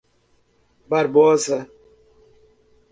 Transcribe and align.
Barbosa 0.89 1.57